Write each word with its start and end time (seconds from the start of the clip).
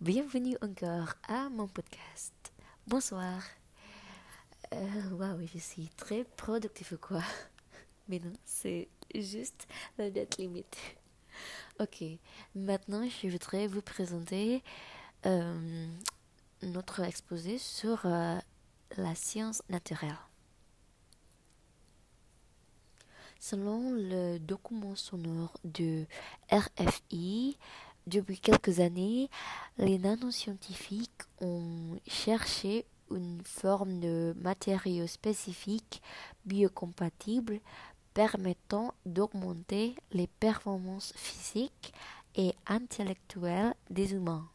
bienvenue 0.00 0.56
encore 0.62 1.14
à 1.26 1.48
mon 1.48 1.66
podcast. 1.68 2.52
Bonsoir. 2.86 3.42
Euh, 4.74 5.10
Waouh, 5.12 5.46
je 5.52 5.58
suis 5.58 5.88
très 5.96 6.24
productive 6.24 6.98
quoi? 6.98 7.22
Mais 8.08 8.18
non, 8.18 8.32
c'est 8.44 8.88
juste 9.14 9.66
la 9.98 10.10
date 10.10 10.38
limite. 10.38 10.76
Ok, 11.78 12.02
maintenant 12.54 13.06
je 13.06 13.28
voudrais 13.28 13.66
vous 13.66 13.82
présenter 13.82 14.62
euh, 15.26 15.86
notre 16.62 17.00
exposé 17.00 17.58
sur 17.58 18.06
euh, 18.06 18.38
la 18.96 19.14
science 19.14 19.62
naturelle. 19.68 20.16
Selon 23.38 23.92
le 23.92 24.38
document 24.38 24.96
sonore 24.96 25.58
de 25.64 26.06
RFI, 26.50 27.58
depuis 28.06 28.38
quelques 28.38 28.80
années, 28.80 29.28
les 29.78 29.98
nanoscientifiques 29.98 31.22
ont 31.40 31.98
cherché 32.06 32.86
une 33.10 33.42
forme 33.44 34.00
de 34.00 34.34
matériau 34.38 35.06
spécifique 35.06 36.02
biocompatible 36.44 37.60
permettant 38.14 38.94
d'augmenter 39.04 39.94
les 40.12 40.26
performances 40.26 41.12
physiques 41.16 41.92
et 42.34 42.54
intellectuelles 42.66 43.74
des 43.90 44.14
humains. 44.14 44.48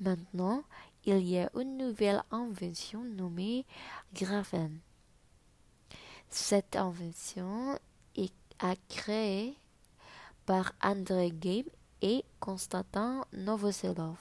Maintenant, 0.00 0.62
il 1.04 1.20
y 1.26 1.38
a 1.38 1.50
une 1.58 1.78
nouvelle 1.78 2.22
invention 2.30 3.02
nommée 3.04 3.64
graphène. 4.14 4.78
Cette 6.28 6.76
invention 6.76 7.78
est 8.14 8.32
créée 8.88 9.56
par 10.46 10.72
André 10.82 11.30
Game 11.30 11.64
et 12.02 12.24
Konstantin 12.38 13.24
Novoselov. 13.32 14.16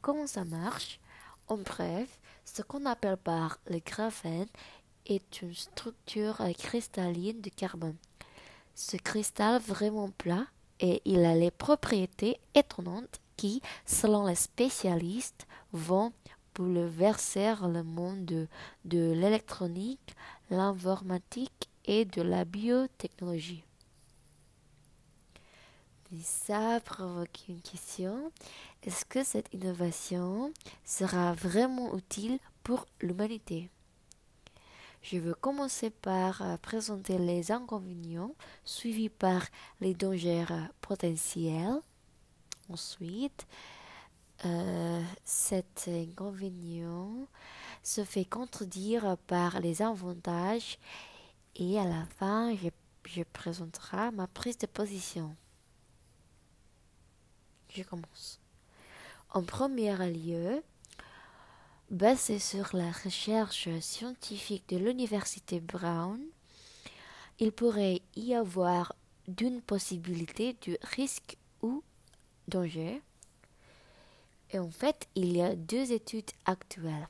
Comment 0.00 0.26
ça 0.26 0.44
marche? 0.44 1.00
En 1.48 1.56
bref, 1.58 2.20
ce 2.44 2.62
qu'on 2.62 2.86
appelle 2.86 3.16
par 3.16 3.58
le 3.68 3.78
graphène 3.78 4.48
est 5.06 5.42
une 5.42 5.54
structure 5.54 6.42
cristalline 6.58 7.40
de 7.40 7.50
carbone. 7.50 7.96
Ce 8.74 8.96
cristal 8.96 9.60
vraiment 9.60 10.10
plat 10.10 10.46
et 10.80 11.02
il 11.04 11.24
a 11.24 11.34
les 11.34 11.50
propriétés 11.50 12.38
étonnantes 12.54 13.20
qui, 13.36 13.60
selon 13.86 14.26
les 14.26 14.34
spécialistes, 14.34 15.46
vont 15.72 16.12
bouleverser 16.54 17.54
le 17.62 17.82
monde 17.82 18.24
de, 18.24 18.48
de 18.84 19.12
l'électronique, 19.12 20.14
l'informatique 20.50 21.68
et 21.84 22.04
de 22.04 22.22
la 22.22 22.44
biotechnologie. 22.44 23.64
Ça 26.22 26.80
provoque 26.80 27.48
une 27.48 27.60
question. 27.60 28.32
Est-ce 28.82 29.04
que 29.04 29.22
cette 29.22 29.52
innovation 29.52 30.54
sera 30.82 31.34
vraiment 31.34 31.94
utile 31.96 32.38
pour 32.62 32.86
l'humanité? 33.02 33.68
Je 35.02 35.18
veux 35.18 35.34
commencer 35.34 35.90
par 35.90 36.40
euh, 36.40 36.56
présenter 36.56 37.18
les 37.18 37.52
inconvénients, 37.52 38.34
suivis 38.64 39.10
par 39.10 39.42
les 39.80 39.92
dangers 39.92 40.46
potentiels. 40.80 41.80
Ensuite, 42.70 43.46
euh, 44.46 45.02
cet 45.24 45.88
inconvénient 45.88 47.26
se 47.82 48.02
fait 48.02 48.24
contredire 48.24 49.18
par 49.26 49.60
les 49.60 49.82
avantages 49.82 50.78
et 51.54 51.78
à 51.78 51.84
la 51.84 52.06
fin, 52.18 52.54
je, 52.56 52.68
je 53.04 53.22
présenterai 53.24 54.10
ma 54.12 54.26
prise 54.26 54.56
de 54.56 54.66
position. 54.66 55.36
Je 57.74 57.82
commence. 57.82 58.40
En 59.30 59.42
premier 59.42 59.94
lieu, 60.10 60.62
basé 61.90 62.38
sur 62.38 62.74
la 62.74 62.90
recherche 62.90 63.68
scientifique 63.80 64.68
de 64.68 64.78
l'université 64.78 65.60
Brown, 65.60 66.20
il 67.38 67.52
pourrait 67.52 68.02
y 68.16 68.34
avoir 68.34 68.94
d'une 69.28 69.60
possibilité 69.60 70.56
de 70.66 70.78
risque 70.82 71.36
ou 71.62 71.82
danger. 72.48 73.02
Et 74.50 74.58
en 74.58 74.70
fait, 74.70 75.08
il 75.14 75.36
y 75.36 75.42
a 75.42 75.54
deux 75.54 75.92
études 75.92 76.30
actuelles. 76.46 77.08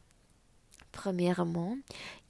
Premièrement, 0.91 1.79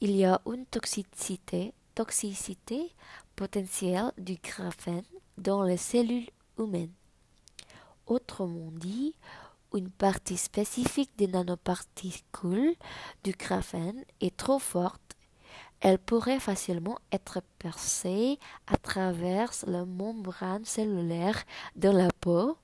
il 0.01 0.11
y 0.11 0.25
a 0.25 0.41
une 0.47 0.67
toxicité, 0.67 1.73
toxicité 1.95 2.93
potentielle 3.35 4.13
du 4.19 4.35
graphène 4.35 5.05
dans 5.39 5.63
les 5.63 5.79
cellules 5.79 6.29
humaines. 6.59 6.98
Autrement 8.09 8.71
dit, 8.73 9.15
une 9.75 9.91
partie 9.91 10.39
spécifique 10.39 11.11
des 11.19 11.29
nanoparticules 11.29 12.75
du 13.23 13.33
graphène 13.33 14.03
est 14.23 14.35
trop 14.35 14.59
forte. 14.59 15.15
Elle 15.81 15.99
pourrait 15.99 16.41
facilement 16.41 16.99
être 17.13 17.43
percée 17.59 18.39
à 18.67 18.79
travers 18.79 19.53
la 19.67 19.85
membrane 19.85 20.65
cellulaire 20.65 21.45
de 21.77 21.91
la 21.91 22.09
peau, 22.21 22.57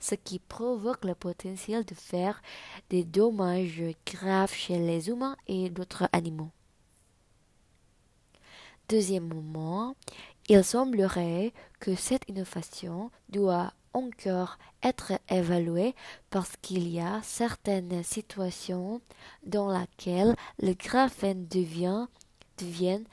ce 0.00 0.16
qui 0.16 0.40
provoque 0.40 1.04
le 1.04 1.14
potentiel 1.14 1.84
de 1.84 1.94
faire 1.94 2.42
des 2.90 3.04
dommages 3.04 3.84
graves 4.04 4.52
chez 4.52 4.78
les 4.78 5.08
humains 5.08 5.36
et 5.46 5.70
d'autres 5.70 6.08
animaux. 6.12 6.50
Deuxièmement, 8.88 9.94
il 10.48 10.64
semblerait 10.64 11.52
que 11.78 11.94
cette 11.94 12.28
innovation 12.28 13.12
doit 13.28 13.72
encore 13.98 14.58
être 14.82 15.12
évalué 15.28 15.94
parce 16.30 16.56
qu'il 16.62 16.88
y 16.88 17.00
a 17.00 17.20
certaines 17.22 18.02
situations 18.02 19.00
dans 19.44 19.76
lesquelles 19.76 20.36
le 20.60 20.74
graphène 20.74 21.46
devient, 21.48 22.06
devient 22.58 23.04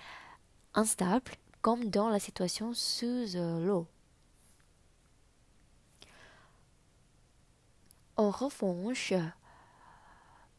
instable, 0.74 1.32
comme 1.62 1.90
dans 1.90 2.10
la 2.10 2.20
situation 2.20 2.74
sous 2.74 3.26
l'eau. 3.36 3.88
En 8.18 8.30
revanche, 8.30 9.14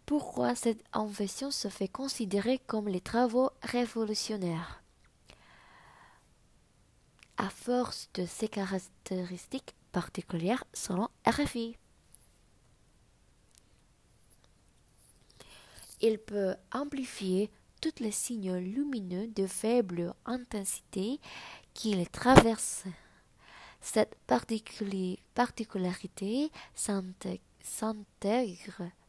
pourquoi 0.05 0.55
cette 0.55 0.83
invention 0.93 1.51
se 1.51 1.69
fait 1.69 1.89
considérer 1.89 2.59
comme 2.59 2.89
les 2.89 3.01
travaux 3.01 3.51
révolutionnaires? 3.63 4.83
À 7.39 7.51
force 7.51 8.09
de 8.15 8.27
ces 8.27 8.49
caractéristiques, 8.49 9.76
particulière 9.93 10.65
selon 10.73 11.09
RFI. 11.27 11.77
Il 16.01 16.19
peut 16.19 16.55
amplifier 16.73 17.51
tous 17.81 18.01
les 18.01 18.11
signaux 18.11 18.59
lumineux 18.59 19.29
de 19.29 19.47
faible 19.47 20.15
intensité 20.27 21.21
qu'il 21.73 22.07
traverse. 22.09 22.85
Cette 23.81 24.17
particularité 25.35 26.51
s'intègre 26.75 27.41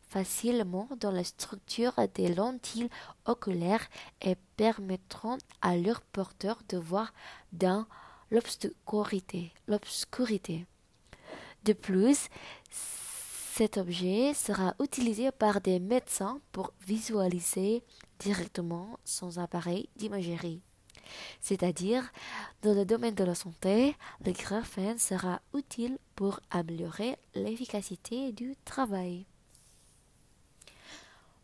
facilement 0.07 0.87
dans 0.99 1.11
la 1.11 1.23
structure 1.23 1.93
des 2.13 2.33
lentilles 2.33 2.89
oculaires 3.25 3.87
et 4.21 4.35
permettront 4.55 5.37
à 5.61 5.75
leurs 5.75 6.01
porteurs 6.01 6.61
de 6.69 6.77
voir 6.77 7.13
dans 7.51 7.85
l'obscurité. 8.31 9.51
De 11.63 11.73
plus, 11.73 12.29
cet 12.69 13.77
objet 13.77 14.33
sera 14.33 14.75
utilisé 14.79 15.31
par 15.31 15.61
des 15.61 15.79
médecins 15.79 16.39
pour 16.51 16.73
visualiser 16.85 17.83
directement 18.19 18.99
son 19.03 19.37
appareil 19.37 19.89
d'imagerie. 19.95 20.61
C'est-à-dire, 21.41 22.11
dans 22.61 22.73
le 22.73 22.85
domaine 22.85 23.15
de 23.15 23.23
la 23.23 23.35
santé, 23.35 23.95
le 24.25 24.31
graphène 24.31 24.97
sera 24.97 25.41
utile 25.53 25.97
pour 26.15 26.39
améliorer 26.51 27.17
l'efficacité 27.33 28.31
du 28.31 28.55
travail. 28.65 29.25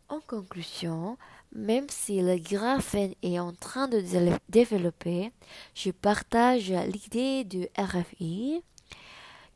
En 0.08 0.20
conclusion, 0.20 1.16
même 1.52 1.86
si 1.88 2.20
le 2.20 2.36
graphène 2.36 3.14
est 3.22 3.38
en 3.38 3.52
train 3.52 3.88
de 3.88 4.02
développer, 4.48 5.32
je 5.74 5.90
partage 5.90 6.70
l'idée 6.70 7.44
du 7.44 7.66
RFI 7.78 8.62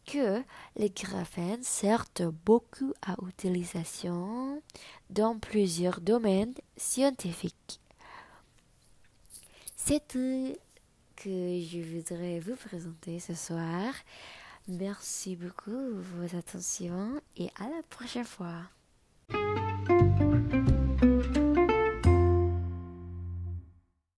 que 0.07 0.43
les 0.77 0.89
graphènes 0.89 1.63
servent 1.63 2.33
beaucoup 2.47 2.95
à 3.03 3.15
utilisation 3.27 4.63
dans 5.11 5.39
plusieurs 5.39 6.01
domaines 6.01 6.55
scientifiques. 6.77 7.81
C'est 9.77 10.07
tout 10.09 10.57
que 11.17 11.61
je 11.61 11.81
voudrais 11.81 12.41
vous 12.41 12.57
présenter 12.57 13.21
ce 13.21 13.35
soir. 13.35 13.93
Merci 14.67 15.37
beaucoup 15.37 15.71
pour 15.71 16.21
votre 16.21 16.37
attention 16.37 17.21
et 17.37 17.49
à 17.59 17.65
la 17.65 17.83
prochaine 17.91 18.25
fois. 18.25 18.63